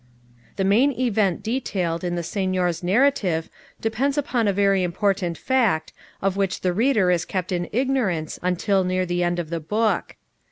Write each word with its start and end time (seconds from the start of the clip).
The 0.55 0.63
main 0.63 0.91
event 0.93 1.43
detailed 1.43 2.03
in 2.03 2.15
the 2.15 2.23
Signor's 2.23 2.81
narrative 2.81 3.51
depends 3.79 4.17
upon 4.17 4.47
a 4.47 4.51
very 4.51 4.81
important 4.81 5.37
fact, 5.37 5.93
of 6.23 6.35
which 6.35 6.61
the 6.61 6.73
reader 6.73 7.11
is 7.11 7.23
kept 7.23 7.51
in 7.51 7.69
ignorance 7.71 8.39
until 8.41 8.83
near 8.83 9.05
the 9.05 9.21
end 9.23 9.37
of 9.37 9.51
the 9.51 9.59
book. 9.59 10.15